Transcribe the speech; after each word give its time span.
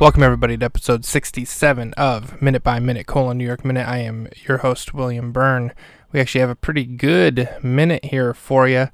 Welcome 0.00 0.22
everybody 0.22 0.56
to 0.56 0.64
episode 0.64 1.04
67 1.04 1.92
of 1.94 2.40
Minute 2.40 2.62
by 2.62 2.78
Minute 2.78 3.06
colon 3.08 3.36
New 3.36 3.44
York 3.44 3.64
Minute. 3.64 3.86
I 3.88 3.98
am 3.98 4.28
your 4.46 4.58
host 4.58 4.94
William 4.94 5.32
Byrne. 5.32 5.72
We 6.12 6.20
actually 6.20 6.40
have 6.40 6.50
a 6.50 6.54
pretty 6.54 6.84
good 6.84 7.48
minute 7.64 8.04
here 8.04 8.32
for 8.32 8.68
you. 8.68 8.90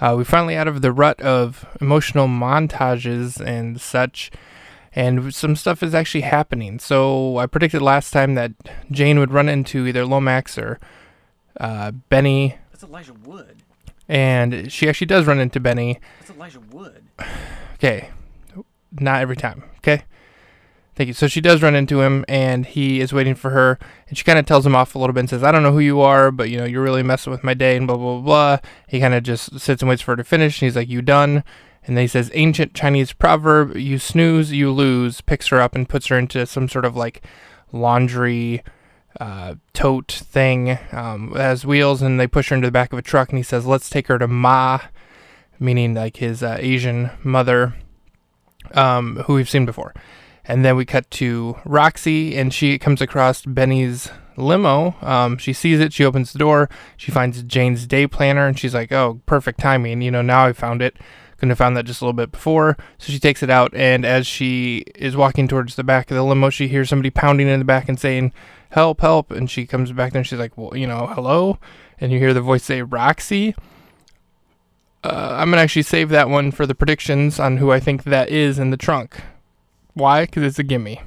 Uh, 0.00 0.14
we 0.16 0.22
finally 0.22 0.56
out 0.56 0.68
of 0.68 0.82
the 0.82 0.92
rut 0.92 1.20
of 1.20 1.66
emotional 1.80 2.28
montages 2.28 3.40
and 3.44 3.80
such, 3.80 4.30
and 4.94 5.34
some 5.34 5.56
stuff 5.56 5.82
is 5.82 5.94
actually 5.94 6.20
happening. 6.20 6.78
So 6.78 7.38
I 7.38 7.46
predicted 7.46 7.82
last 7.82 8.12
time 8.12 8.36
that 8.36 8.52
Jane 8.90 9.18
would 9.18 9.32
run 9.32 9.48
into 9.48 9.84
either 9.86 10.06
Lomax 10.06 10.56
or 10.58 10.78
uh, 11.58 11.90
Benny, 11.90 12.56
That's 12.70 12.84
Elijah 12.84 13.14
Wood. 13.14 13.62
and 14.08 14.70
she 14.70 14.88
actually 14.88 15.08
does 15.08 15.26
run 15.26 15.40
into 15.40 15.58
Benny. 15.58 15.98
That's 16.20 16.30
Elijah 16.30 16.60
Wood. 16.70 17.04
Okay, 17.74 18.08
not 18.98 19.20
every 19.20 19.36
time. 19.36 19.62
Okay. 19.80 20.04
Thank 20.96 21.08
you. 21.08 21.12
So 21.12 21.28
she 21.28 21.42
does 21.42 21.62
run 21.62 21.74
into 21.74 22.00
him, 22.00 22.24
and 22.26 22.64
he 22.64 23.02
is 23.02 23.12
waiting 23.12 23.34
for 23.34 23.50
her, 23.50 23.78
and 24.08 24.16
she 24.16 24.24
kind 24.24 24.38
of 24.38 24.46
tells 24.46 24.64
him 24.64 24.74
off 24.74 24.94
a 24.94 24.98
little 24.98 25.12
bit 25.12 25.20
and 25.20 25.30
says, 25.30 25.44
"I 25.44 25.52
don't 25.52 25.62
know 25.62 25.72
who 25.72 25.78
you 25.78 26.00
are, 26.00 26.30
but 26.30 26.48
you 26.48 26.56
know 26.56 26.64
you're 26.64 26.82
really 26.82 27.02
messing 27.02 27.30
with 27.30 27.44
my 27.44 27.52
day," 27.52 27.76
and 27.76 27.86
blah 27.86 27.98
blah 27.98 28.18
blah. 28.20 28.58
He 28.88 28.98
kind 28.98 29.12
of 29.12 29.22
just 29.22 29.60
sits 29.60 29.82
and 29.82 29.90
waits 29.90 30.00
for 30.00 30.12
her 30.12 30.16
to 30.16 30.24
finish, 30.24 30.60
and 30.60 30.66
he's 30.66 30.76
like, 30.76 30.88
"You 30.88 31.02
done?" 31.02 31.44
And 31.84 31.96
then 31.96 32.02
he 32.02 32.08
says, 32.08 32.30
"Ancient 32.32 32.72
Chinese 32.72 33.12
proverb: 33.12 33.76
You 33.76 33.98
snooze, 33.98 34.52
you 34.52 34.72
lose." 34.72 35.20
Picks 35.20 35.48
her 35.48 35.60
up 35.60 35.74
and 35.74 35.86
puts 35.86 36.06
her 36.06 36.18
into 36.18 36.46
some 36.46 36.66
sort 36.66 36.86
of 36.86 36.96
like 36.96 37.22
laundry 37.72 38.62
uh, 39.20 39.56
tote 39.74 40.10
thing 40.10 40.78
um, 40.92 41.34
wheels, 41.64 42.00
and 42.00 42.18
they 42.18 42.26
push 42.26 42.48
her 42.48 42.56
into 42.56 42.68
the 42.68 42.72
back 42.72 42.94
of 42.94 42.98
a 42.98 43.02
truck, 43.02 43.28
and 43.28 43.38
he 43.38 43.42
says, 43.42 43.66
"Let's 43.66 43.90
take 43.90 44.06
her 44.06 44.18
to 44.18 44.26
Ma," 44.26 44.80
meaning 45.60 45.92
like 45.92 46.16
his 46.16 46.42
uh, 46.42 46.56
Asian 46.58 47.10
mother 47.22 47.74
um, 48.72 49.16
who 49.26 49.34
we've 49.34 49.50
seen 49.50 49.66
before. 49.66 49.92
And 50.48 50.64
then 50.64 50.76
we 50.76 50.84
cut 50.84 51.10
to 51.12 51.56
Roxy, 51.64 52.36
and 52.36 52.54
she 52.54 52.78
comes 52.78 53.00
across 53.00 53.44
Benny's 53.44 54.10
limo. 54.36 54.94
Um, 55.02 55.38
she 55.38 55.52
sees 55.52 55.80
it. 55.80 55.92
She 55.92 56.04
opens 56.04 56.32
the 56.32 56.38
door. 56.38 56.68
She 56.96 57.10
finds 57.10 57.42
Jane's 57.42 57.86
day 57.86 58.06
planner, 58.06 58.46
and 58.46 58.58
she's 58.58 58.74
like, 58.74 58.92
"Oh, 58.92 59.20
perfect 59.26 59.60
timing! 59.60 60.02
You 60.02 60.10
know, 60.10 60.22
now 60.22 60.46
I 60.46 60.52
found 60.52 60.82
it. 60.82 60.96
Couldn't 61.36 61.50
have 61.50 61.58
found 61.58 61.76
that 61.76 61.84
just 61.84 62.00
a 62.00 62.04
little 62.04 62.12
bit 62.12 62.32
before." 62.32 62.76
So 62.98 63.12
she 63.12 63.18
takes 63.18 63.42
it 63.42 63.50
out, 63.50 63.74
and 63.74 64.04
as 64.04 64.26
she 64.26 64.84
is 64.94 65.16
walking 65.16 65.48
towards 65.48 65.74
the 65.74 65.84
back 65.84 66.10
of 66.10 66.16
the 66.16 66.22
limo, 66.22 66.50
she 66.50 66.68
hears 66.68 66.88
somebody 66.88 67.10
pounding 67.10 67.48
in 67.48 67.58
the 67.58 67.64
back 67.64 67.88
and 67.88 67.98
saying, 67.98 68.32
"Help! 68.70 69.00
Help!" 69.00 69.30
And 69.32 69.50
she 69.50 69.66
comes 69.66 69.92
back 69.92 70.12
there, 70.12 70.20
and 70.20 70.26
she's 70.26 70.38
like, 70.38 70.56
"Well, 70.56 70.76
you 70.76 70.86
know, 70.86 71.08
hello." 71.12 71.58
And 71.98 72.12
you 72.12 72.18
hear 72.18 72.34
the 72.34 72.40
voice 72.40 72.64
say, 72.64 72.82
"Roxy." 72.82 73.54
Uh, 75.02 75.36
I'm 75.38 75.50
gonna 75.50 75.62
actually 75.62 75.82
save 75.82 76.08
that 76.10 76.28
one 76.28 76.50
for 76.50 76.66
the 76.66 76.74
predictions 76.74 77.38
on 77.38 77.58
who 77.58 77.70
I 77.70 77.80
think 77.80 78.04
that 78.04 78.28
is 78.28 78.58
in 78.58 78.70
the 78.70 78.76
trunk. 78.76 79.20
Why? 79.96 80.26
Because 80.26 80.42
it's 80.42 80.58
a 80.58 80.62
gimme. 80.62 81.00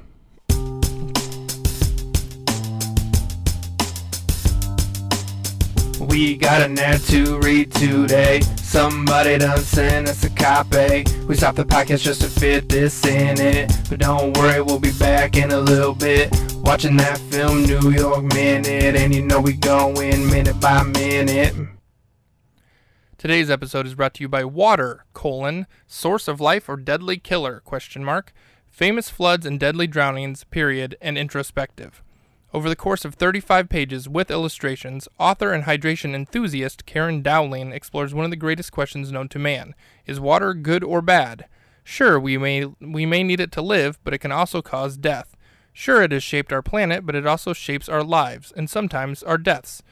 We 6.00 6.36
got 6.36 6.62
an 6.62 6.76
ad 6.76 7.00
to 7.02 7.38
read 7.38 7.70
today. 7.70 8.40
Somebody 8.56 9.38
done 9.38 9.60
sent 9.60 10.08
us 10.08 10.24
a 10.24 10.30
copy. 10.30 11.04
We 11.28 11.36
stopped 11.36 11.58
the 11.58 11.64
podcast 11.64 12.02
just 12.02 12.22
to 12.22 12.26
fit 12.26 12.68
this 12.68 13.06
in 13.06 13.40
it. 13.40 13.70
But 13.88 14.00
don't 14.00 14.36
worry, 14.36 14.60
we'll 14.60 14.80
be 14.80 14.90
back 14.98 15.36
in 15.36 15.52
a 15.52 15.60
little 15.60 15.94
bit. 15.94 16.36
Watching 16.56 16.96
that 16.96 17.18
film, 17.18 17.62
New 17.62 17.92
York 17.92 18.24
Minute. 18.34 18.96
And 18.96 19.14
you 19.14 19.22
know 19.22 19.40
we 19.40 19.52
going 19.52 20.28
minute 20.28 20.58
by 20.60 20.82
minute. 20.82 21.54
Today's 23.18 23.50
episode 23.50 23.86
is 23.86 23.94
brought 23.94 24.14
to 24.14 24.24
you 24.24 24.28
by 24.28 24.44
water, 24.44 25.04
colon, 25.12 25.68
source 25.86 26.26
of 26.26 26.40
life 26.40 26.68
or 26.68 26.76
deadly 26.76 27.18
killer, 27.18 27.60
question 27.60 28.02
mark, 28.02 28.32
famous 28.70 29.10
floods 29.10 29.44
and 29.44 29.60
deadly 29.60 29.86
drownings, 29.86 30.44
period, 30.44 30.96
and 31.00 31.18
introspective. 31.18 32.02
Over 32.52 32.68
the 32.68 32.76
course 32.76 33.04
of 33.04 33.14
35 33.14 33.68
pages 33.68 34.08
with 34.08 34.30
illustrations, 34.30 35.08
author 35.18 35.52
and 35.52 35.64
hydration 35.64 36.14
enthusiast 36.14 36.84
Karen 36.84 37.22
Dowling 37.22 37.72
explores 37.72 38.12
one 38.12 38.24
of 38.24 38.30
the 38.30 38.36
greatest 38.36 38.72
questions 38.72 39.12
known 39.12 39.28
to 39.28 39.38
man. 39.38 39.74
Is 40.04 40.18
water 40.18 40.52
good 40.54 40.82
or 40.82 41.00
bad? 41.00 41.46
Sure, 41.84 42.18
we 42.18 42.36
may 42.36 42.64
we 42.80 43.06
may 43.06 43.22
need 43.22 43.40
it 43.40 43.52
to 43.52 43.62
live, 43.62 43.98
but 44.02 44.14
it 44.14 44.18
can 44.18 44.32
also 44.32 44.62
cause 44.62 44.96
death. 44.96 45.36
Sure, 45.72 46.02
it 46.02 46.10
has 46.10 46.24
shaped 46.24 46.52
our 46.52 46.62
planet, 46.62 47.06
but 47.06 47.14
it 47.14 47.26
also 47.26 47.52
shapes 47.52 47.88
our 47.88 48.02
lives 48.02 48.52
and 48.56 48.68
sometimes 48.68 49.22
our 49.22 49.38
deaths. 49.38 49.82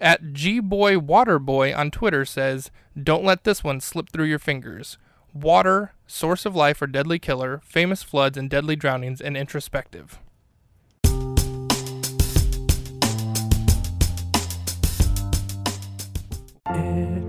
At 0.00 0.32
gboywaterboy 0.32 1.76
on 1.76 1.90
Twitter 1.90 2.24
says, 2.24 2.70
"Don't 3.00 3.24
let 3.24 3.42
this 3.42 3.64
one 3.64 3.80
slip 3.80 4.10
through 4.10 4.26
your 4.26 4.38
fingers. 4.38 4.98
Water, 5.40 5.92
source 6.06 6.44
of 6.44 6.56
life 6.56 6.82
or 6.82 6.88
deadly 6.88 7.20
killer, 7.20 7.60
famous 7.64 8.02
floods 8.02 8.36
and 8.36 8.50
deadly 8.50 8.74
drownings, 8.74 9.20
and 9.20 9.36
introspective." 9.36 10.18
It 16.66 17.22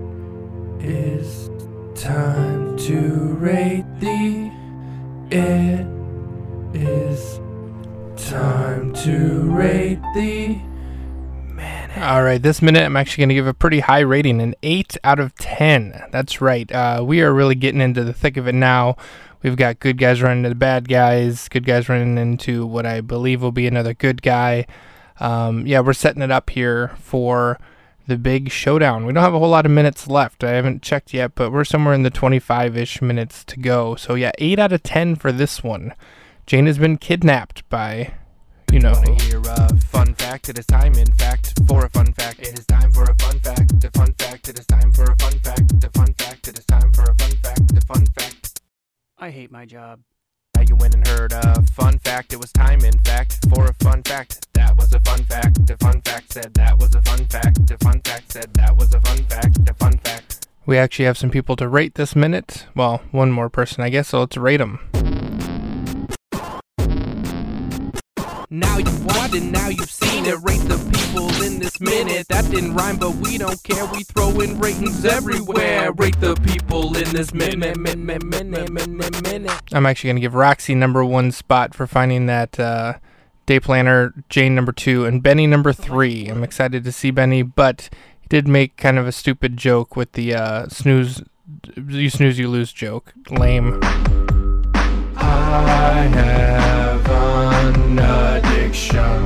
is 0.80 1.50
time 1.94 2.76
to 2.78 3.36
rate 3.38 3.84
thee. 4.00 4.50
It 5.30 5.86
is 6.74 7.40
time 8.16 8.92
to 9.04 9.42
rate 9.52 10.02
thee. 10.14 10.62
All 12.00 12.22
right, 12.22 12.42
this 12.42 12.62
minute 12.62 12.82
I'm 12.82 12.96
actually 12.96 13.20
going 13.20 13.28
to 13.28 13.34
give 13.34 13.46
a 13.46 13.52
pretty 13.52 13.80
high 13.80 14.00
rating, 14.00 14.40
an 14.40 14.54
8 14.62 14.96
out 15.04 15.20
of 15.20 15.34
10. 15.34 16.04
That's 16.10 16.40
right. 16.40 16.72
Uh, 16.72 17.04
we 17.06 17.20
are 17.20 17.30
really 17.30 17.54
getting 17.54 17.82
into 17.82 18.02
the 18.02 18.14
thick 18.14 18.38
of 18.38 18.48
it 18.48 18.54
now. 18.54 18.96
We've 19.42 19.54
got 19.54 19.80
good 19.80 19.98
guys 19.98 20.22
running 20.22 20.46
into 20.46 20.54
bad 20.54 20.88
guys, 20.88 21.46
good 21.50 21.66
guys 21.66 21.90
running 21.90 22.16
into 22.16 22.64
what 22.64 22.86
I 22.86 23.02
believe 23.02 23.42
will 23.42 23.52
be 23.52 23.66
another 23.66 23.92
good 23.92 24.22
guy. 24.22 24.64
Um, 25.18 25.66
yeah, 25.66 25.80
we're 25.80 25.92
setting 25.92 26.22
it 26.22 26.30
up 26.30 26.48
here 26.48 26.92
for 26.96 27.58
the 28.06 28.16
big 28.16 28.50
showdown. 28.50 29.04
We 29.04 29.12
don't 29.12 29.22
have 29.22 29.34
a 29.34 29.38
whole 29.38 29.50
lot 29.50 29.66
of 29.66 29.72
minutes 29.72 30.08
left. 30.08 30.42
I 30.42 30.52
haven't 30.52 30.80
checked 30.80 31.12
yet, 31.12 31.34
but 31.34 31.52
we're 31.52 31.64
somewhere 31.64 31.92
in 31.92 32.02
the 32.02 32.08
25 32.08 32.78
ish 32.78 33.02
minutes 33.02 33.44
to 33.44 33.60
go. 33.60 33.94
So, 33.94 34.14
yeah, 34.14 34.32
8 34.38 34.58
out 34.58 34.72
of 34.72 34.82
10 34.82 35.16
for 35.16 35.32
this 35.32 35.62
one. 35.62 35.92
Jane 36.46 36.64
has 36.64 36.78
been 36.78 36.96
kidnapped 36.96 37.68
by, 37.68 38.14
you 38.72 38.80
know. 38.80 38.94
Fact? 40.30 40.48
It 40.48 40.58
is 40.60 40.66
time, 40.66 40.94
in 40.94 41.12
fact, 41.14 41.54
for 41.66 41.84
a 41.84 41.90
fun 41.90 42.12
fact. 42.12 42.38
It 42.38 42.56
is 42.56 42.64
time 42.66 42.92
for 42.92 43.02
a 43.02 43.14
fun 43.16 43.40
fact. 43.40 43.84
A 43.84 43.90
fun 43.90 44.12
fact. 44.16 44.48
It 44.48 44.58
is 44.60 44.66
time 44.66 44.92
for 44.92 45.02
a 45.02 45.16
fun 45.16 45.32
fact. 45.40 45.84
A 45.84 45.90
fun 45.90 46.14
fact. 46.14 46.46
It 46.46 46.58
is 46.58 46.64
time 46.66 46.92
for 46.92 47.02
a 47.02 47.14
fun 47.16 47.32
fact. 47.42 47.76
A 47.76 47.80
fun 47.80 48.06
fact. 48.06 48.60
I 49.18 49.30
hate 49.30 49.50
my 49.50 49.66
job. 49.66 50.00
Now 50.54 50.62
you 50.62 50.76
went 50.76 50.94
and 50.94 51.04
heard 51.08 51.32
a 51.32 51.62
fun 51.62 51.98
fact. 51.98 52.32
It 52.32 52.38
was 52.38 52.52
time, 52.52 52.84
in 52.84 52.96
fact, 53.00 53.44
for 53.52 53.66
a 53.66 53.74
fun 53.82 54.04
fact. 54.04 54.46
That 54.52 54.76
was 54.76 54.92
a 54.92 55.00
fun 55.00 55.24
fact. 55.24 55.68
A 55.68 55.76
fun 55.78 56.00
fact 56.02 56.32
said 56.32 56.54
that 56.54 56.78
was 56.78 56.94
a 56.94 57.02
fun 57.02 57.26
fact. 57.26 57.58
A 57.68 57.78
fun 57.78 58.00
fact 58.04 58.32
said 58.32 58.54
that 58.54 58.76
was 58.76 58.94
a 58.94 59.00
fun 59.00 59.24
fact. 59.24 59.68
A 59.68 59.74
fun 59.74 59.98
fact. 59.98 60.46
We 60.64 60.78
actually 60.78 61.06
have 61.06 61.18
some 61.18 61.30
people 61.30 61.56
to 61.56 61.66
rate 61.66 61.96
this 61.96 62.14
minute. 62.14 62.66
Well, 62.76 63.02
one 63.10 63.32
more 63.32 63.50
person, 63.50 63.82
I 63.82 63.88
guess, 63.88 64.08
so 64.08 64.20
let's 64.20 64.36
rate 64.36 64.58
them. 64.58 64.78
Now 68.52 68.78
you've 69.32 69.42
watched 69.42 69.44
it, 69.44 69.50
now 69.52 69.68
you've 69.68 69.90
seen 69.90 70.26
it. 70.26 70.36
Rate 70.42 70.60
the 70.68 70.78
people 70.92 71.42
in 71.42 71.58
this 71.58 71.80
minute. 71.80 72.28
That 72.28 72.50
didn't 72.50 72.74
rhyme, 72.74 72.96
but 72.96 73.14
we 73.16 73.38
don't 73.38 73.62
care. 73.62 73.86
We 73.86 74.02
throw 74.04 74.40
in 74.40 74.58
ratings 74.58 75.04
everywhere. 75.04 75.92
Rate 75.92 76.20
the 76.20 76.34
people 76.36 76.96
in 76.96 77.08
this 77.10 77.32
minute. 77.32 77.78
Minute, 77.78 77.98
minute, 77.98 78.24
minute, 78.24 78.70
minute, 78.70 79.22
minute. 79.22 79.62
I'm 79.72 79.86
actually 79.86 80.08
going 80.08 80.16
to 80.16 80.20
give 80.22 80.34
Roxy 80.34 80.74
number 80.74 81.04
one 81.04 81.32
spot 81.32 81.74
for 81.74 81.86
finding 81.86 82.26
that 82.26 82.58
uh, 82.58 82.94
day 83.46 83.60
planner, 83.60 84.14
Jane 84.28 84.54
number 84.54 84.72
two, 84.72 85.04
and 85.04 85.22
Benny 85.22 85.46
number 85.46 85.72
three. 85.72 86.28
I'm 86.28 86.42
excited 86.44 86.84
to 86.84 86.92
see 86.92 87.10
Benny, 87.10 87.42
but 87.42 87.88
he 88.20 88.28
did 88.28 88.48
make 88.48 88.76
kind 88.76 88.98
of 88.98 89.06
a 89.06 89.12
stupid 89.12 89.56
joke 89.56 89.96
with 89.96 90.12
the 90.12 90.34
uh, 90.34 90.68
snooze, 90.68 91.22
you 91.76 92.10
snooze, 92.10 92.38
you 92.38 92.48
lose 92.48 92.72
joke. 92.72 93.12
Lame. 93.30 93.80
I 95.22 96.08
have 96.14 97.06
an 97.10 97.98
addiction, 97.98 99.19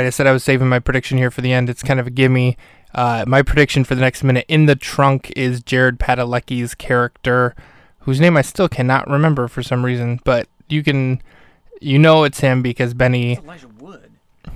right, 0.00 0.06
I 0.06 0.10
said 0.10 0.26
I 0.26 0.32
was 0.32 0.44
saving 0.44 0.68
my 0.68 0.78
prediction 0.78 1.18
here 1.18 1.30
for 1.30 1.40
the 1.40 1.52
end. 1.52 1.68
It's 1.68 1.82
kind 1.82 2.00
of 2.00 2.06
a 2.06 2.10
gimme. 2.10 2.56
Uh, 2.94 3.24
my 3.26 3.42
prediction 3.42 3.84
for 3.84 3.94
the 3.94 4.00
next 4.00 4.24
minute 4.24 4.46
in 4.48 4.66
the 4.66 4.74
trunk 4.74 5.32
is 5.36 5.62
Jared 5.62 5.98
Padalecki's 5.98 6.74
character, 6.74 7.54
whose 8.00 8.20
name 8.20 8.36
I 8.36 8.42
still 8.42 8.68
cannot 8.68 9.08
remember 9.08 9.46
for 9.46 9.62
some 9.62 9.84
reason, 9.84 10.20
but 10.24 10.48
you 10.68 10.82
can, 10.82 11.22
you 11.80 11.98
know, 11.98 12.24
it's 12.24 12.40
him 12.40 12.62
because 12.62 12.94
Benny. 12.94 13.34
That's 13.34 13.44
Elijah 13.44 13.68
Wood. 13.78 14.10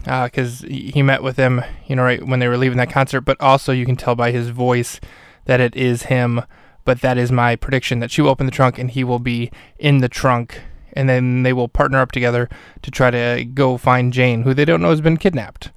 because 0.04 0.60
he 0.60 1.02
met 1.02 1.22
with 1.22 1.36
him, 1.36 1.62
you 1.86 1.96
know, 1.96 2.02
right 2.02 2.26
when 2.26 2.40
they 2.40 2.48
were 2.48 2.58
leaving 2.58 2.78
that 2.78 2.90
concert. 2.90 3.20
But 3.20 3.40
also, 3.40 3.72
you 3.72 3.86
can 3.86 3.96
tell 3.96 4.14
by 4.14 4.30
his 4.30 4.48
voice 4.48 5.00
that 5.44 5.60
it 5.60 5.76
is 5.76 6.04
him. 6.04 6.42
But 6.84 7.00
that 7.00 7.16
is 7.16 7.32
my 7.32 7.56
prediction 7.56 8.00
that 8.00 8.10
she 8.10 8.20
will 8.20 8.28
open 8.30 8.46
the 8.46 8.52
trunk 8.52 8.78
and 8.78 8.90
he 8.90 9.04
will 9.04 9.18
be 9.18 9.50
in 9.78 9.98
the 9.98 10.08
trunk, 10.08 10.60
and 10.94 11.08
then 11.08 11.42
they 11.42 11.52
will 11.52 11.68
partner 11.68 11.98
up 11.98 12.12
together 12.12 12.48
to 12.82 12.90
try 12.90 13.10
to 13.10 13.44
go 13.44 13.76
find 13.76 14.12
Jane, 14.12 14.42
who 14.42 14.54
they 14.54 14.64
don't 14.64 14.80
know 14.80 14.90
has 14.90 15.00
been 15.00 15.16
kidnapped. 15.16 15.70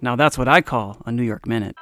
Now 0.00 0.16
that's 0.16 0.36
what 0.36 0.48
I 0.48 0.60
call 0.60 0.98
a 1.06 1.12
New 1.12 1.22
York 1.22 1.46
Minute. 1.46 1.76